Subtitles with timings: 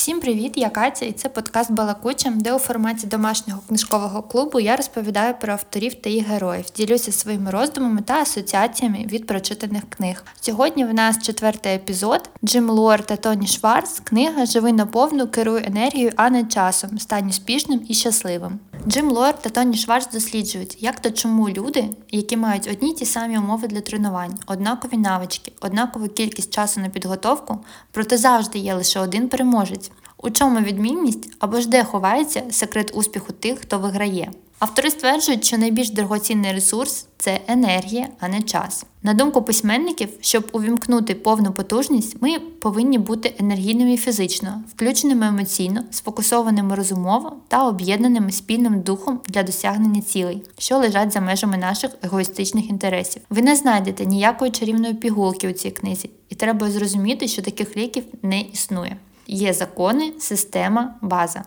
[0.00, 4.76] Всім привіт, я Катя, і це подкаст Балакуча, де у форматі домашнього книжкового клубу я
[4.76, 10.24] розповідаю про авторів та їх героїв, ділюся своїми роздумами та асоціаціями від прочитаних книг.
[10.40, 12.30] Сьогодні в нас четвертий епізод.
[12.44, 14.00] Джим Лор та Тоні Шварц.
[14.04, 16.98] Книга Живи наповну, керуй енергією, а не часом.
[16.98, 18.58] Стань успішним і щасливим.
[18.88, 23.06] Джим Лор та Тоні Шварц досліджують, як та чому люди, які мають одні й ті
[23.06, 27.58] самі умови для тренувань, однакові навички, однакову кількість часу на підготовку,
[27.92, 29.89] проте завжди є лише один переможець.
[30.22, 34.30] У чому відмінність або ж де ховається секрет успіху тих, хто виграє?
[34.58, 38.86] Автори стверджують, що найбільш дорогоцінний ресурс це енергія, а не час.
[39.02, 46.74] На думку письменників, щоб увімкнути повну потужність, ми повинні бути енергійними фізично, включеними емоційно, сфокусованими
[46.74, 53.22] розумово та об'єднаними спільним духом для досягнення цілей, що лежать за межами наших егоїстичних інтересів.
[53.30, 58.04] Ви не знайдете ніякої чарівної пігулки у цій книзі, і треба зрозуміти, що таких ліків
[58.22, 58.96] не існує.
[59.32, 61.42] Є закони, система, база.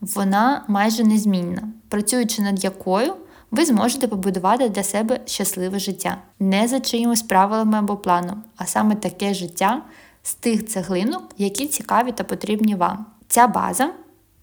[0.00, 3.14] Вона майже незмінна, працюючи над якою
[3.50, 8.94] ви зможете побудувати для себе щасливе життя, не за чиїмось правилами або планом, а саме
[8.94, 9.82] таке життя
[10.22, 13.06] з тих цеглинок, які цікаві та потрібні вам.
[13.28, 13.90] Ця база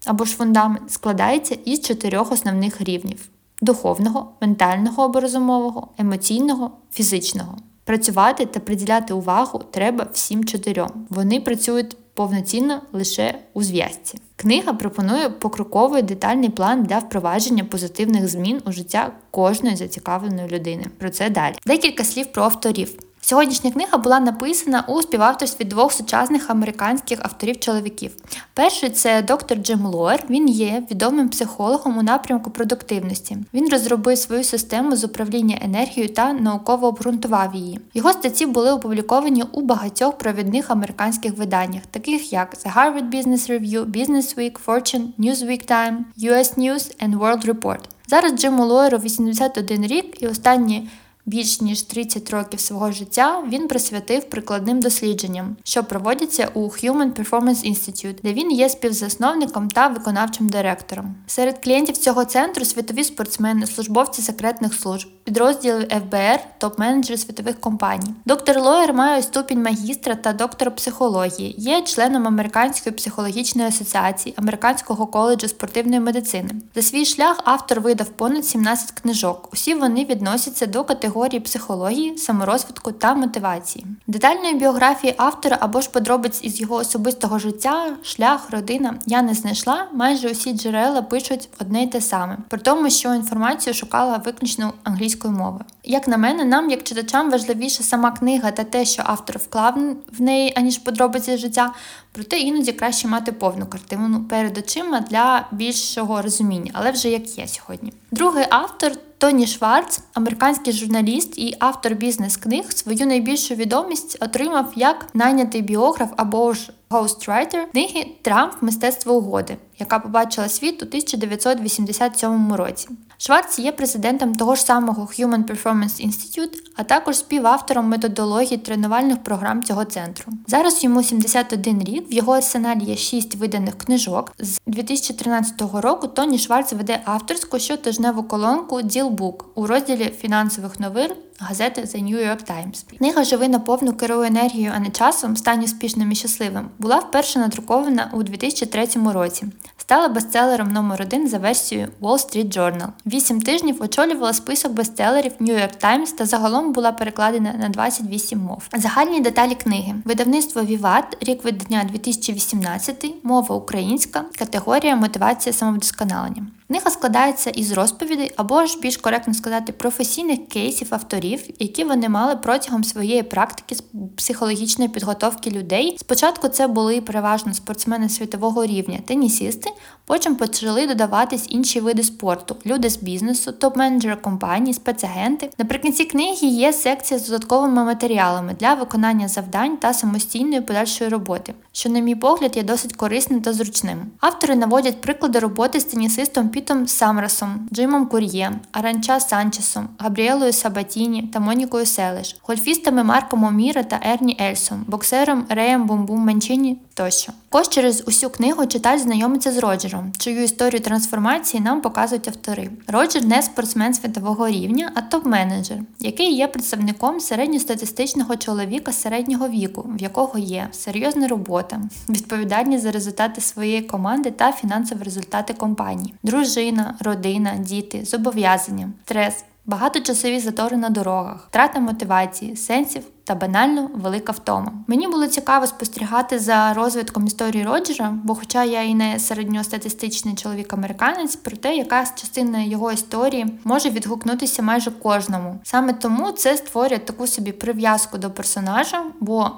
[0.06, 3.28] або ж фундамент складається із чотирьох основних рівнів:
[3.62, 7.56] духовного, ментального або емоційного, фізичного.
[7.84, 11.06] Працювати та приділяти увагу треба всім чотирьом.
[11.10, 14.18] Вони працюють повноцінно лише у зв'язці.
[14.36, 20.86] Книга пропонує покроковий детальний план для впровадження позитивних змін у життя кожної зацікавленої людини.
[20.98, 21.54] Про це далі.
[21.66, 23.09] Декілька слів про авторів.
[23.22, 28.10] Сьогоднішня книга була написана у співавторстві двох сучасних американських авторів-чоловіків.
[28.54, 30.24] Перший це доктор Джим Лоер.
[30.30, 33.36] Він є відомим психологом у напрямку продуктивності.
[33.54, 37.80] Він розробив свою систему з управління енергією та науково обґрунтував її.
[37.94, 43.84] Його статті були опубліковані у багатьох провідних американських виданнях, таких як The Harvard Business Review,
[43.84, 47.80] Business Week, Fortune, Newsweek Time, US News and World Report.
[48.06, 50.88] Зараз Джиму Лоеру 81 рік і останні
[51.26, 57.70] Більш ніж 30 років свого життя він присвятив прикладним дослідженням, що проводяться у Human Performance
[57.70, 61.14] Institute, де він є співзасновником та виконавчим директором.
[61.26, 68.14] Серед клієнтів цього центру світові спортсмени, службовці секретних служб, підрозділи ФБР, топ-менеджери світових компаній.
[68.24, 75.48] Доктор Лоєр має ступінь магістра та доктора психології, є членом Американської психологічної асоціації, Американського коледжу
[75.48, 76.50] спортивної медицини.
[76.74, 79.48] За свій шлях автор видав понад 17 книжок.
[79.52, 83.86] Усі вони відносяться до категорії категорії психології, саморозвитку та мотивації.
[84.06, 89.86] Детальної біографії автора або ж подробиць із його особистого життя, шлях, родина я не знайшла.
[89.92, 95.34] Майже усі джерела пишуть одне й те саме, при тому, що інформацію шукала виключно англійською
[95.34, 95.64] мовою.
[95.84, 99.74] Як на мене, нам, як читачам, важливіше сама книга та те, що автор вклав
[100.18, 101.72] в неї, аніж подробиці життя,
[102.12, 107.48] проте іноді краще мати повну картину перед очима для більшого розуміння, але вже як є
[107.48, 107.92] сьогодні.
[108.10, 108.92] Другий автор.
[109.20, 116.52] Тоні Шварц, американський журналіст і автор бізнес-книг, свою найбільшу відомість отримав як найнятий біограф або
[116.52, 122.88] ж гоустрайтер книги Трамп Мистецтво угоди, яка побачила світ у 1987 році.
[123.18, 129.62] Шварц є президентом того ж самого Human Performance Institute, а також співавтором методології тренувальних програм
[129.62, 130.32] цього центру.
[130.46, 134.32] Зараз йому 71 рік, в його арсеналі є 6 виданих книжок.
[134.38, 141.80] З 2013 року Тоні Шварц веде авторську щотижневу колонку Book у розділі фінансових новин газети
[141.80, 142.84] The New York Times.
[142.98, 147.38] Книга Живи на повну керує енергією, а не часом стань успішним і щасливим була вперше
[147.38, 149.46] надрукована у 2003 році.
[149.76, 152.88] Стала бестселером номер 1 за версією Wall Street Journal.
[153.06, 158.62] Вісім тижнів очолювала список бестселерів New York Times та загалом була перекладена на 28 мов.
[158.76, 166.46] Загальні деталі книги: видавництво Віват, рік видання 2018, мова українська, категорія мотивація самовдосконалення.
[166.70, 172.36] Книга складається із розповідей або ж більш коректно сказати професійних кейсів авторів, які вони мали
[172.36, 173.82] протягом своєї практики з
[174.16, 175.96] психологічної підготовки людей.
[176.00, 179.70] Спочатку це були переважно спортсмени світового рівня, тенісісти,
[180.06, 185.50] потім почали додаватись інші види спорту, люди з бізнесу, топ-менеджери компаній, спецагенти.
[185.58, 191.88] Наприкінці книги є секція з додатковими матеріалами для виконання завдань та самостійної подальшої роботи, що,
[191.88, 194.02] на мій погляд, є досить корисним та зручним.
[194.20, 201.40] Автори наводять приклади роботи з тенісистом Пітом Самрасом, Джимом Кур'є, Аранча Санчесом, Габріелою Сабатіні та
[201.40, 207.32] Монікою Селиш, гольфістами Марком Оміра та Ерні Ельсом, боксером Реєм Бумбум Манчині тощо.
[207.52, 212.70] Також через усю книгу читач знайомиться з Роджером, чию історію трансформації нам показують автори.
[212.86, 220.02] Роджер не спортсмен світового рівня, а топ-менеджер, який є представником середньостатистичного чоловіка середнього віку, в
[220.02, 226.14] якого є серйозна робота, відповідальність за результати своєї команди та фінансові результати компанії,
[226.50, 229.44] дружина, родина, діти, зобов'язання, стрес.
[229.66, 234.72] Багаточасові затори на дорогах, втрата мотивації, сенсів та банально велика втома.
[234.86, 241.36] Мені було цікаво спостерігати за розвитком історії Роджера, бо, хоча я і не середньостатистичний чоловік-американець,
[241.36, 245.60] проте якась частина його історії може відгукнутися майже кожному.
[245.62, 249.50] Саме тому це створює таку собі прив'язку до персонажа, бо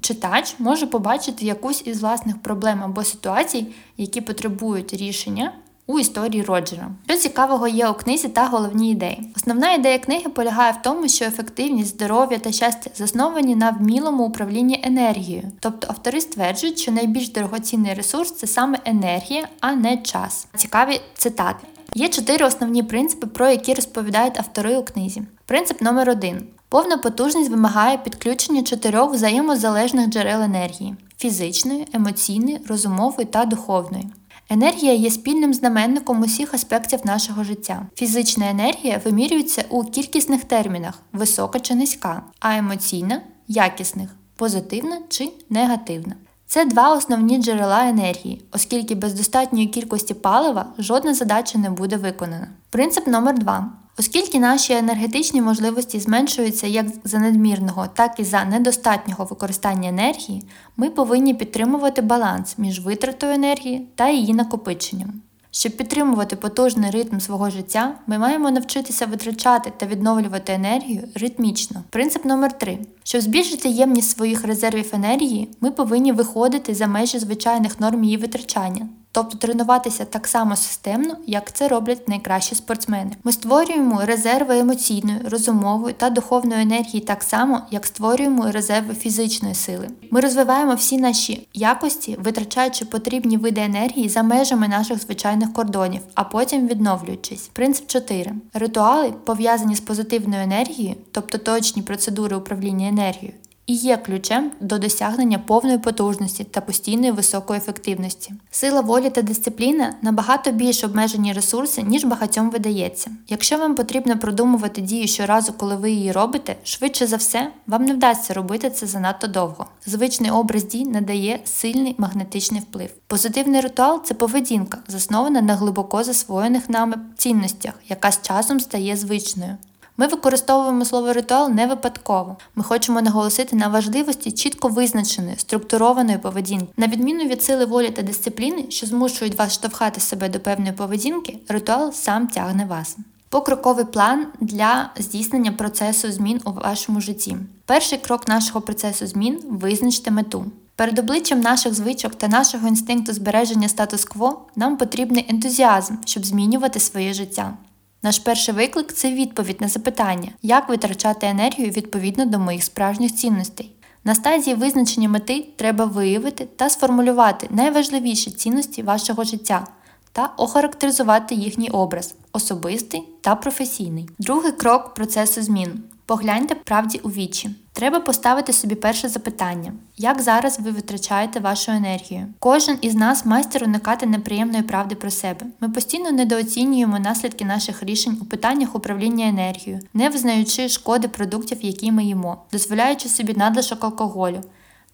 [0.00, 3.66] читач може побачити якусь із власних проблем або ситуацій,
[3.96, 5.52] які потребують рішення
[5.86, 6.90] у історії Роджера.
[7.08, 9.32] Що цікавого є у книзі та головні ідеї.
[9.36, 14.80] Основна ідея книги полягає в тому, що ефективність, здоров'я та щастя засновані на вмілому управлінні
[14.84, 15.42] енергією.
[15.60, 20.46] Тобто автори стверджують, що найбільш дорогоцінний ресурс це саме енергія, а не час.
[20.56, 21.66] Цікаві цитати.
[21.94, 25.22] Є чотири основні принципи, про які розповідають автори у книзі.
[25.46, 26.42] Принцип номер один.
[26.68, 34.04] Повна потужність вимагає підключення чотирьох взаємозалежних джерел енергії фізичної, емоційної, розумової та духовної.
[34.48, 37.86] Енергія є спільним знаменником усіх аспектів нашого життя.
[37.94, 46.14] Фізична енергія вимірюється у кількісних термінах висока чи низька, а емоційна якісних, позитивна чи негативна.
[46.46, 52.48] Це два основні джерела енергії, оскільки без достатньої кількості палива жодна задача не буде виконана.
[52.70, 59.24] Принцип номер 2 Оскільки наші енергетичні можливості зменшуються як за надмірного, так і за недостатнього
[59.24, 60.42] використання енергії,
[60.76, 65.22] ми повинні підтримувати баланс між витратою енергії та її накопиченням.
[65.58, 71.84] Щоб підтримувати потужний ритм свого життя, ми маємо навчитися витрачати та відновлювати енергію ритмічно.
[71.90, 77.80] Принцип номер 3 Щоб збільшити ємність своїх резервів енергії, ми повинні виходити за межі звичайних
[77.80, 83.10] норм її витрачання тобто тренуватися так само системно, як це роблять найкращі спортсмени.
[83.24, 89.88] Ми створюємо резерви емоційної, розумової та духовної енергії так само, як створюємо резерви фізичної сили.
[90.10, 96.24] Ми розвиваємо всі наші якості, витрачаючи потрібні види енергії за межами наших звичайних кордонів, а
[96.24, 97.50] потім відновлюючись.
[97.52, 98.32] Принцип 4.
[98.54, 103.32] Ритуали пов'язані з позитивною енергією, тобто точні процедури управління енергією
[103.66, 108.32] і є ключем до досягнення повної потужності та постійної високої ефективності.
[108.50, 113.10] Сила волі та дисципліна набагато більш обмежені ресурси, ніж багатьом видається.
[113.28, 117.94] Якщо вам потрібно продумувати дію щоразу, коли ви її робите, швидше за все, вам не
[117.94, 119.66] вдасться робити це занадто довго.
[119.86, 122.90] Звичний образ дій надає сильний магнетичний вплив.
[123.06, 129.56] Позитивний ритуал це поведінка, заснована на глибоко засвоєних нами цінностях, яка з часом стає звичною.
[129.96, 132.36] Ми використовуємо слово ритуал не випадково.
[132.54, 136.72] Ми хочемо наголосити на важливості чітко визначеної, структурованої поведінки.
[136.76, 141.38] На відміну від сили волі та дисципліни, що змушують вас штовхати себе до певної поведінки,
[141.48, 142.96] ритуал сам тягне вас.
[143.28, 147.36] Покроковий план для здійснення процесу змін у вашому житті.
[147.66, 150.44] Перший крок нашого процесу змін визначте мету.
[150.76, 157.12] Перед обличчям наших звичок та нашого інстинкту збереження статус-кво нам потрібний ентузіазм, щоб змінювати своє
[157.12, 157.54] життя.
[158.02, 163.72] Наш перший виклик це відповідь на запитання, як витрачати енергію відповідно до моїх справжніх цінностей.
[164.04, 169.66] На стадії визначення мети треба виявити та сформулювати найважливіші цінності вашого життя
[170.12, 174.08] та охарактеризувати їхній образ особистий та професійний.
[174.18, 175.82] Другий крок процесу змін.
[176.06, 177.50] Погляньте правді у вічі.
[177.76, 182.26] Треба поставити собі перше запитання: як зараз ви витрачаєте вашу енергію?
[182.38, 185.46] Кожен із нас майстер уникати неприємної правди про себе.
[185.60, 191.92] Ми постійно недооцінюємо наслідки наших рішень у питаннях управління енергією, не визнаючи шкоди продуктів, які
[191.92, 194.40] ми їмо, дозволяючи собі надлишок алкоголю.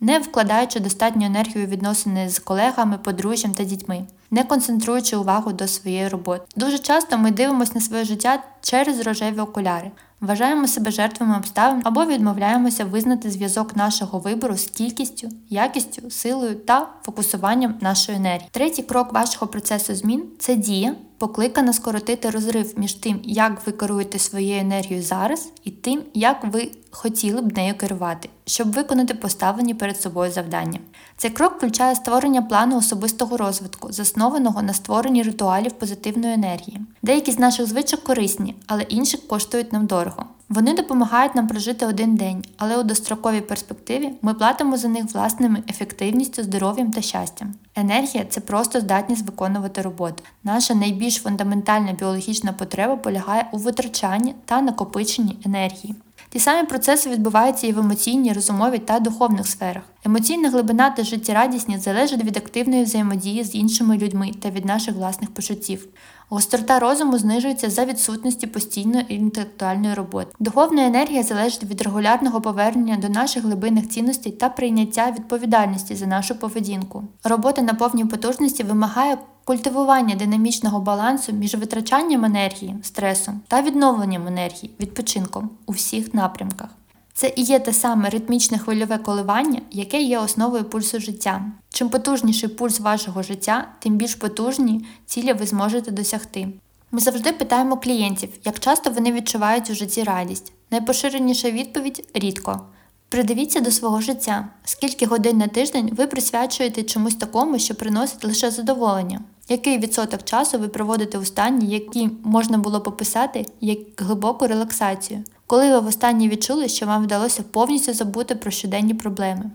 [0.00, 6.08] Не вкладаючи достатню енергію відносини з колегами, подружжям та дітьми, не концентруючи увагу до своєї
[6.08, 6.44] роботи.
[6.56, 9.90] Дуже часто ми дивимося на своє життя через рожеві окуляри.
[10.22, 16.88] Вважаємо себе жертвами обставин або відмовляємося визнати зв'язок нашого вибору з кількістю, якістю, силою та
[17.02, 18.48] фокусуванням нашої енергії.
[18.50, 24.18] Третій крок вашого процесу змін це дія, покликана скоротити розрив між тим, як ви керуєте
[24.18, 30.00] своєю енергією зараз, і тим, як ви хотіли б нею керувати, щоб виконати поставлені перед
[30.00, 30.78] собою завдання.
[31.16, 36.80] Цей крок включає створення плану особистого розвитку, заснованого на створенні ритуалів позитивної енергії.
[37.02, 40.24] Деякі з наших звичок корисні, але інші коштують нам дорого.
[40.48, 45.62] Вони допомагають нам прожити один день, але у достроковій перспективі ми платимо за них власними
[45.68, 47.54] ефективністю, здоров'ям та щастям.
[47.74, 50.22] Енергія це просто здатність виконувати роботу.
[50.44, 55.94] Наша найбільш фундаментальна біологічна потреба полягає у витрачанні та накопиченні енергії.
[56.32, 59.82] Ті самі процеси відбуваються і в емоційній, розумовій та духовних сферах.
[60.04, 65.34] Емоційна глибина та життєрадісність залежать від активної взаємодії з іншими людьми та від наших власних
[65.34, 65.88] почуттів.
[66.28, 70.34] Гострота розуму знижується за відсутності постійної інтелектуальної роботи.
[70.38, 76.34] Духовна енергія залежить від регулярного повернення до наших глибинних цінностей та прийняття відповідальності за нашу
[76.34, 77.04] поведінку.
[77.24, 84.70] Робота на повній потужності вимагає культивування динамічного балансу між витрачанням енергії, стресом та відновленням енергії,
[84.80, 86.68] відпочинком у всіх напрямках.
[87.14, 91.44] Це і є те саме ритмічне хвильове коливання, яке є основою пульсу життя.
[91.68, 96.48] Чим потужніший пульс вашого життя, тим більш потужні цілі ви зможете досягти.
[96.90, 100.52] Ми завжди питаємо клієнтів, як часто вони відчувають у житті радість.
[100.70, 102.60] Найпоширеніша відповідь рідко.
[103.08, 108.50] Придивіться до свого життя, скільки годин на тиждень ви присвячуєте чомусь такому, що приносить лише
[108.50, 109.20] задоволення.
[109.48, 115.24] Який відсоток часу ви проводите у стані, який можна було пописати як глибоку релаксацію?
[115.52, 119.50] Коли ви востаннє відчули, що вам вдалося повністю забути про щоденні проблеми?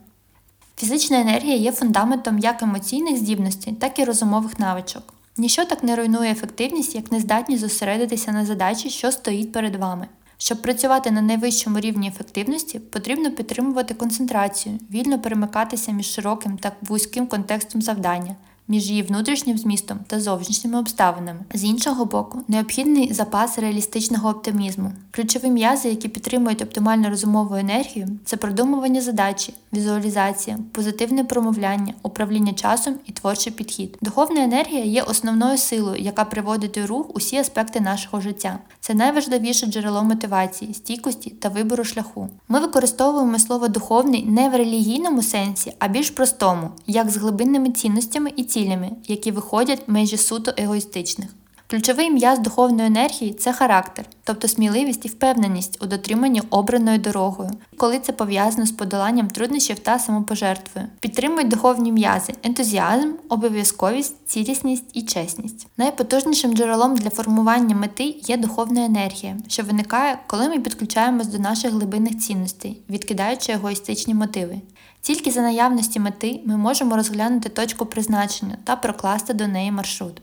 [0.75, 5.13] Фізична енергія є фундаментом як емоційних здібностей, так і розумових навичок.
[5.38, 10.08] Ніщо так не руйнує ефективність, як нездатність зосередитися на задачі, що стоїть перед вами.
[10.38, 17.27] Щоб працювати на найвищому рівні ефективності, потрібно підтримувати концентрацію, вільно перемикатися між широким та вузьким
[17.27, 18.36] контекстом завдання,
[18.67, 21.39] між її внутрішнім змістом та зовнішніми обставинами.
[21.53, 24.91] З іншого боку, необхідний запас реалістичного оптимізму.
[25.12, 32.95] Ключові м'язи, які підтримують оптимальну розумову енергію, це продумування задачі, візуалізація, позитивне промовляння, управління часом
[33.05, 33.97] і творчий підхід.
[34.01, 38.59] Духовна енергія є основною силою, яка приводить у рух усі аспекти нашого життя.
[38.79, 42.29] Це найважливіше джерело мотивації, стійкості та вибору шляху.
[42.47, 48.31] Ми використовуємо слово духовний не в релігійному сенсі, а більш простому, як з глибинними цінностями
[48.36, 51.30] і цілями, які виходять межі суто егоїстичних.
[51.69, 58.00] Ключовий м'яз духовної енергії це характер, тобто сміливість і впевненість у дотриманні обраною дорогою, коли
[58.00, 60.88] це пов'язано з подоланням труднощів та самопожертвою.
[61.00, 65.67] Підтримують духовні м'язи, ентузіазм, обов'язковість, цілісність і чесність.
[65.77, 71.71] Найпотужнішим джерелом для формування мети є духовна енергія, що виникає, коли ми підключаємось до наших
[71.71, 74.62] глибинних цінностей, відкидаючи егоїстичні мотиви.
[75.01, 80.21] Тільки за наявності мети ми можемо розглянути точку призначення та прокласти до неї маршрут.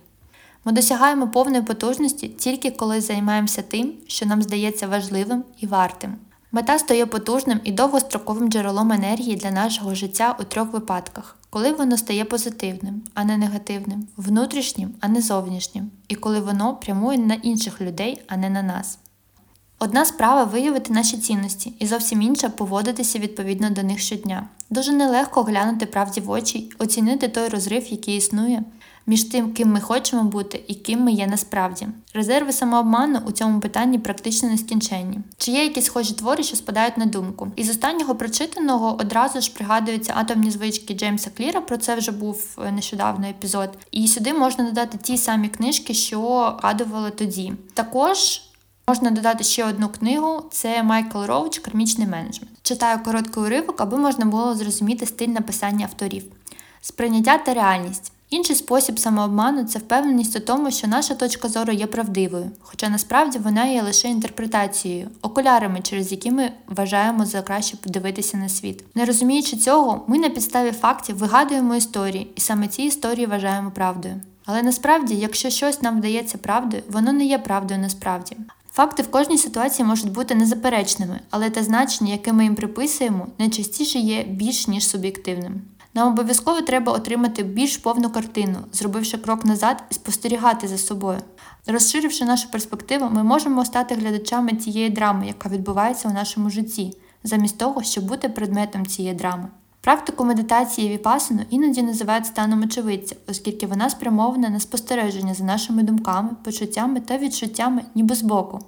[0.65, 6.17] Ми досягаємо повної потужності тільки коли займаємося тим, що нам здається важливим і вартим.
[6.53, 11.97] Мета стає потужним і довгостроковим джерелом енергії для нашого життя у трьох випадках, коли воно
[11.97, 17.81] стає позитивним, а не негативним, внутрішнім, а не зовнішнім, і коли воно прямує на інших
[17.81, 18.99] людей, а не на нас.
[19.79, 24.49] Одна справа виявити наші цінності, і зовсім інша поводитися відповідно до них щодня.
[24.71, 28.63] Дуже нелегко глянути правді в очі, оцінити той розрив, який існує,
[29.07, 31.89] між тим, ким ми хочемо бути і ким ми є насправді.
[32.15, 35.19] Резерви самообману у цьому питанні практично нескінченні.
[35.39, 37.53] Чи є якісь схожі твори, що спадають на думку?
[37.57, 41.61] Із останнього прочитаного одразу ж пригадуються атомні звички Джеймса Кліра.
[41.61, 43.71] Про це вже був е, нещодавно епізод.
[43.91, 47.53] І сюди можна додати ті самі книжки, що радували тоді.
[47.75, 48.41] Також.
[48.89, 52.53] Можна додати ще одну книгу: це Майкл Роуч Кармічний менеджмент.
[52.63, 56.25] Читаю короткий уривок, аби можна було зрозуміти стиль написання авторів.
[56.81, 58.13] Сприйняття та реальність.
[58.31, 63.39] Інший спосіб самообману це впевненість у тому, що наша точка зору є правдивою, хоча насправді
[63.39, 68.85] вона є лише інтерпретацією, окулярами, через які ми вважаємо за краще подивитися на світ.
[68.95, 74.21] Не розуміючи цього, ми на підставі фактів вигадуємо історії, і саме ці історії вважаємо правдою.
[74.47, 78.37] Але насправді, якщо щось нам вдається правдою, воно не є правдою насправді.
[78.73, 83.99] Факти в кожній ситуації можуть бути незаперечними, але те значення, яке ми їм приписуємо, найчастіше
[83.99, 85.63] є більш ніж суб'єктивним.
[85.95, 91.19] Нам обов'язково треба отримати більш повну картину, зробивши крок назад і спостерігати за собою.
[91.67, 97.59] Розширивши нашу перспективу, ми можемо стати глядачами тієї драми, яка відбувається у нашому житті, замість
[97.59, 99.49] того, щоб бути предметом цієї драми.
[99.81, 106.31] Практику медитації віпасану іноді називають станом очевидця, оскільки вона спрямована на спостереження за нашими думками,
[106.45, 108.59] почуттями та відчуттями ніби збоку.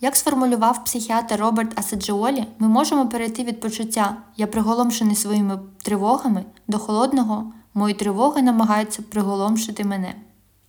[0.00, 6.78] Як сформулював психіатр Роберт Асаджіолі, ми можемо перейти від почуття Я приголомшений своїми тривогами до
[6.78, 10.14] холодного, мої тривоги намагаються приголомшити мене.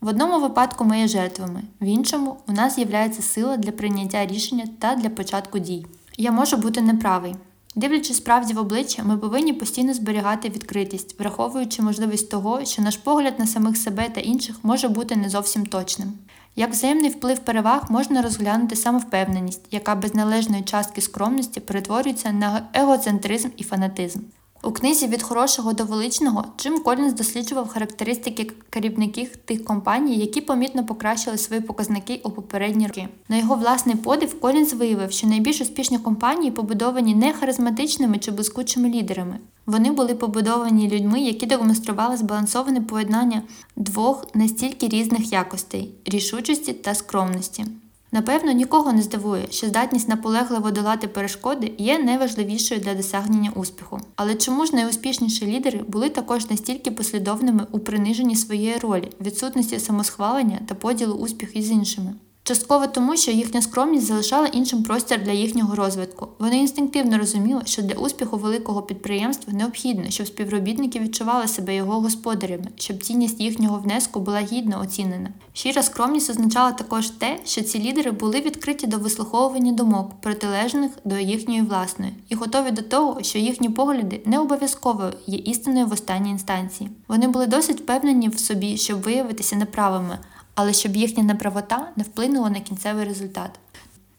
[0.01, 4.65] В одному випадку ми є жертвами, в іншому у нас з'являється сила для прийняття рішення
[4.79, 5.85] та для початку дій.
[6.17, 7.35] Я можу бути неправий.
[7.75, 13.39] Дивлячись справді в обличчя, ми повинні постійно зберігати відкритість, враховуючи можливість того, що наш погляд
[13.39, 16.13] на самих себе та інших може бути не зовсім точним.
[16.55, 23.49] Як взаємний вплив переваг можна розглянути самовпевненість, яка без належної частки скромності перетворюється на егоцентризм
[23.57, 24.19] і фанатизм.
[24.63, 30.85] У книзі від хорошого до величного Джим Колінс досліджував характеристики керівників тих компаній, які помітно
[30.85, 33.07] покращили свої показники у попередні роки.
[33.29, 38.89] На його власний подив Колінс виявив, що найбільш успішні компанії побудовані не харизматичними чи блискучими
[38.89, 39.39] лідерами.
[39.65, 43.43] Вони були побудовані людьми, які демонстрували збалансоване поєднання
[43.75, 47.65] двох настільки різних якостей рішучості та скромності.
[48.11, 53.99] Напевно, нікого не здивує, що здатність наполегливо долати перешкоди є найважливішою для досягнення успіху.
[54.15, 60.59] Але чому ж найуспішніші лідери були також настільки послідовними у приниженні своєї ролі, відсутності самосхвалення
[60.67, 62.13] та поділу успіху з іншими?
[62.47, 66.27] Частково тому, що їхня скромність залишала іншим простір для їхнього розвитку.
[66.39, 72.67] Вони інстинктивно розуміли, що для успіху великого підприємства необхідно, щоб співробітники відчували себе його господарями,
[72.75, 75.29] щоб цінність їхнього внеску була гідно оцінена.
[75.53, 81.17] Щира скромність означала також те, що ці лідери були відкриті до вислуховування думок, протилежних до
[81.17, 86.29] їхньої власної, і готові до того, що їхні погляди не обов'язково є істиною в останній
[86.29, 86.89] інстанції.
[87.07, 90.19] Вони були досить впевнені в собі, щоб виявитися неправими
[90.57, 93.59] але щоб їхня неправота не вплинула на кінцевий результат.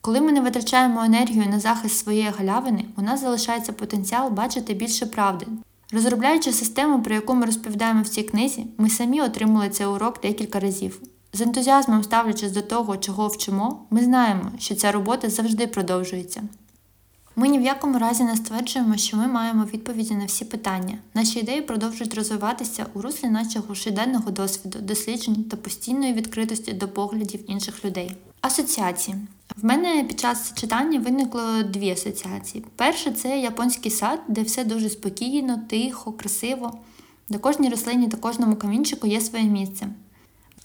[0.01, 5.05] Коли ми не витрачаємо енергію на захист своєї галявини, у нас залишається потенціал бачити більше
[5.05, 5.47] правди.
[5.91, 10.59] Розробляючи систему, про яку ми розповідаємо в цій книзі, ми самі отримали цей урок декілька
[10.59, 11.01] разів.
[11.33, 16.41] З ентузіазмом ставлячись до того, чого вчимо, ми знаємо, що ця робота завжди продовжується.
[17.39, 20.97] Ми ні в якому разі не стверджуємо, що ми маємо відповіді на всі питання.
[21.13, 27.51] Наші ідеї продовжують розвиватися у руслі нашого щоденного досвіду, досліджень та постійної відкритості до поглядів
[27.51, 28.15] інших людей.
[28.41, 29.17] Асоціації.
[29.57, 32.65] В мене під час читання виникло дві асоціації.
[32.75, 36.77] Перша це японський сад, де все дуже спокійно, тихо, красиво.
[37.29, 39.87] До кожній рослині та кожному камінчику є своє місце.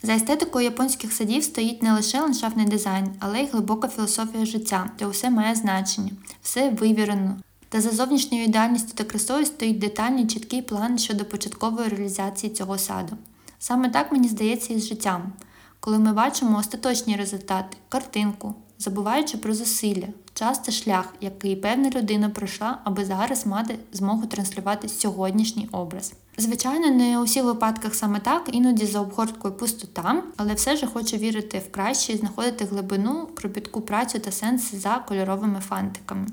[0.04, 5.06] За естетикою японських садів стоїть не лише ландшафтний дизайн, але й глибока філософія життя, де
[5.06, 6.10] усе має значення,
[6.42, 7.36] все вивірено.
[7.68, 13.16] Та за зовнішньою ідеальністю та красою стоїть детальний чіткий план щодо початкової реалізації цього саду.
[13.58, 15.32] Саме так мені здається і з життям,
[15.80, 22.30] коли ми бачимо остаточні результати, картинку, забуваючи про зусилля, час та шлях, який певна людина
[22.30, 26.12] пройшла, аби зараз мати змогу транслювати сьогоднішній образ.
[26.36, 31.16] Звичайно, не у всіх випадках саме так, іноді за обгорткою пустота, але все ж хочу
[31.16, 36.26] вірити в краще і знаходити глибину, кропітку працю та сенс за кольоровими фантиками.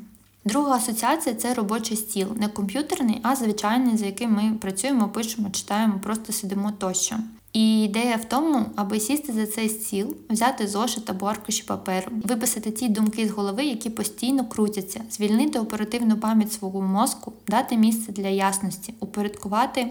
[0.45, 5.99] Друга асоціація це робочий стіл, не комп'ютерний, а звичайний, за яким ми працюємо, пишемо, читаємо,
[6.03, 7.15] просто сидимо тощо.
[7.53, 12.71] І ідея в тому, аби сісти за цей стіл, взяти зошит або аркуші паперу, виписати
[12.71, 18.27] ті думки з голови, які постійно крутяться, звільнити оперативну пам'ять свого мозку, дати місце для
[18.27, 19.87] ясності, упорядкувати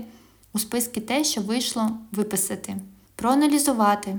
[0.52, 2.76] у списки те, що вийшло, виписати,
[3.16, 4.18] проаналізувати,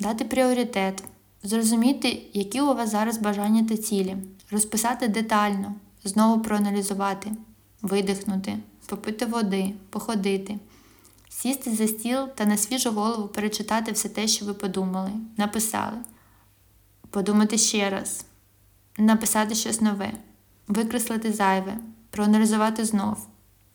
[0.00, 1.04] дати пріоритет,
[1.42, 4.16] зрозуміти, які у вас зараз бажання та цілі,
[4.50, 7.32] розписати детально, знову проаналізувати,
[7.82, 10.58] видихнути, попити води, походити
[11.42, 15.96] сісти за стіл та на свіжу голову перечитати все те, що ви подумали, написали,
[17.10, 18.24] подумати ще раз,
[18.98, 20.12] написати щось нове,
[20.68, 21.78] викреслити зайве,
[22.10, 23.26] проаналізувати знов,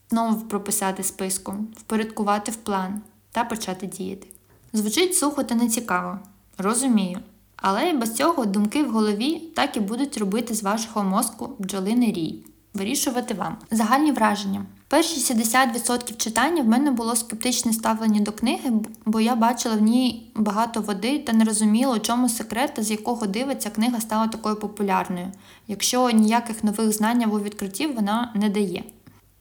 [0.09, 3.01] знову прописати списком, впорядкувати в план
[3.31, 4.27] та почати діяти.
[4.73, 6.19] Звучить сухо та нецікаво,
[6.57, 7.19] розумію.
[7.55, 12.45] Але без цього думки в голові так і будуть робити з вашого мозку бджолиний рій.
[12.73, 13.57] Вирішувати вам.
[13.71, 14.65] Загальні враження.
[14.95, 18.71] Перші 60% читання в мене було скептичне ставлення до книги,
[19.05, 22.91] бо я бачила в ній багато води та не розуміла, у чому секрет та з
[22.91, 25.27] якого дива ця книга стала такою популярною,
[25.67, 28.83] якщо ніяких нових знань або відкриттів вона не дає.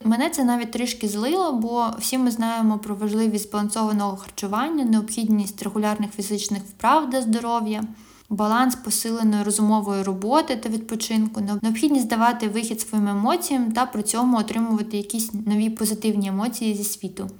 [0.04, 6.12] Мене це навіть трішки злило, бо всі ми знаємо про важливість збалансованого харчування, необхідність регулярних
[6.12, 7.84] фізичних вправ для здоров'я
[8.28, 14.96] баланс посиленої розумової роботи та відпочинку, необхідність давати вихід своїм емоціям та при цьому отримувати
[14.96, 17.30] якісь нові позитивні емоції зі світу.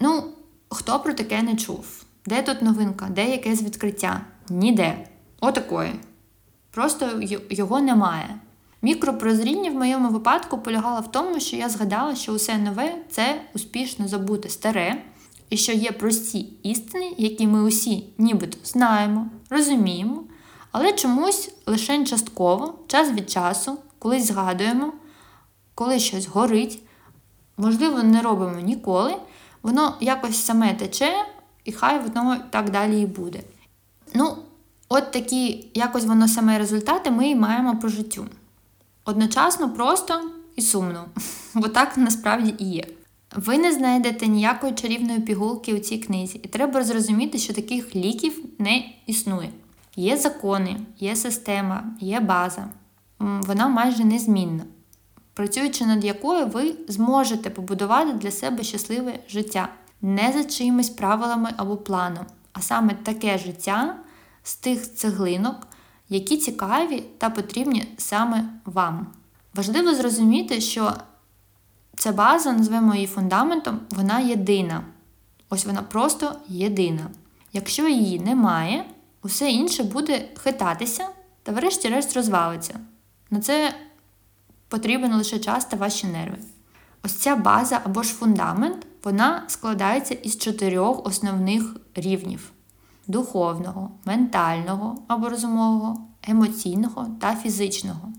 [0.00, 0.24] Ну,
[0.68, 2.04] хто про таке не чув?
[2.26, 4.20] Де тут новинка, де якесь відкриття?
[4.48, 5.08] Ніде.
[5.40, 5.92] Отакої.
[6.70, 8.38] Просто його немає.
[8.82, 14.08] Мікропрозріння в моєму випадку полягало в тому, що я згадала, що усе нове це успішно
[14.08, 15.02] забути старе,
[15.50, 20.24] і що є прості істини, які ми усі нібито знаємо, розуміємо,
[20.72, 24.92] але чомусь лише частково, час від часу, колись згадуємо,
[25.74, 26.82] коли щось горить,
[27.56, 29.16] можливо, не робимо ніколи,
[29.62, 31.12] воно якось саме тече,
[31.64, 33.40] і хай воно так далі і буде.
[34.14, 34.36] Ну,
[34.88, 38.26] от такі якось воно саме результати ми і маємо по життю.
[39.04, 41.04] Одночасно просто і сумно,
[41.54, 42.86] бо так насправді і є.
[43.34, 48.44] Ви не знайдете ніякої чарівної пігулки у цій книзі, і треба зрозуміти, що таких ліків
[48.58, 49.50] не існує.
[49.96, 52.68] Є закони, є система, є база.
[53.18, 54.64] Вона майже незмінна,
[55.34, 59.68] працюючи над якою ви зможете побудувати для себе щасливе життя
[60.02, 63.96] не за чиїмись правилами або планом, а саме таке життя
[64.42, 65.66] з тих цеглинок,
[66.08, 69.06] які цікаві та потрібні саме вам.
[69.54, 70.92] Важливо зрозуміти, що
[71.96, 74.84] ця база, назвемо її фундаментом, вона єдина.
[75.50, 77.06] Ось вона просто єдина.
[77.52, 78.84] Якщо її немає,
[79.22, 81.08] усе інше буде хитатися
[81.42, 82.78] та врешті-решт розвалиться.
[83.30, 83.74] На це
[84.68, 86.38] потрібен лише час та ваші нерви.
[87.04, 92.50] Ось ця база або ж фундамент, вона складається із чотирьох основних рівнів:
[93.06, 98.12] духовного, ментального або розумового, емоційного та фізичного.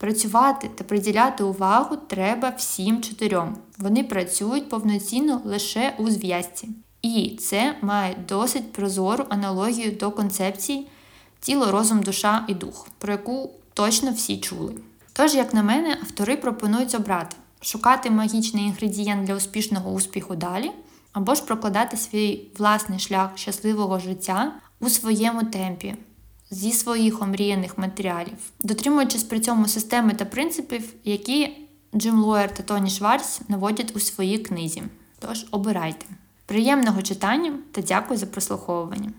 [0.00, 3.56] Працювати та приділяти увагу треба всім чотирьом.
[3.78, 6.68] Вони працюють повноцінно лише у зв'язці.
[7.02, 10.88] І це має досить прозору аналогію до концепції
[11.40, 14.74] тіло, розум, душа і дух, про яку точно всі чули.
[15.12, 20.70] Тож, як на мене, автори пропонують обрати шукати магічний інгредієнт для успішного успіху далі,
[21.12, 25.94] або ж прокладати свій власний шлях щасливого життя у своєму темпі,
[26.50, 32.90] зі своїх омріяних матеріалів, дотримуючись при цьому системи та принципів, які Джим Лоєр та Тоні
[32.90, 34.82] Шварц наводять у своїй книзі.
[35.18, 36.06] Тож обирайте.
[36.46, 39.12] Приємного читання та дякую за прослуховування.